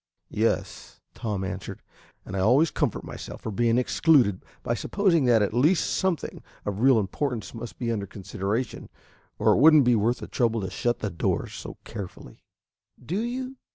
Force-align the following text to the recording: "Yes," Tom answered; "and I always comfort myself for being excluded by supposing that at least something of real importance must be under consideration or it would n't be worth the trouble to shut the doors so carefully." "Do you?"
"Yes," 0.31 0.99
Tom 1.13 1.43
answered; 1.43 1.83
"and 2.25 2.35
I 2.35 2.39
always 2.39 2.71
comfort 2.71 3.03
myself 3.03 3.41
for 3.41 3.51
being 3.51 3.77
excluded 3.77 4.43
by 4.63 4.73
supposing 4.73 5.25
that 5.25 5.43
at 5.43 5.53
least 5.53 5.95
something 5.95 6.41
of 6.65 6.79
real 6.79 6.97
importance 6.97 7.53
must 7.53 7.77
be 7.77 7.91
under 7.91 8.07
consideration 8.07 8.89
or 9.37 9.51
it 9.51 9.57
would 9.59 9.75
n't 9.75 9.85
be 9.85 9.93
worth 9.95 10.17
the 10.17 10.27
trouble 10.27 10.59
to 10.61 10.71
shut 10.71 11.01
the 11.01 11.11
doors 11.11 11.53
so 11.53 11.77
carefully." 11.83 12.41
"Do 13.05 13.19
you?" 13.19 13.57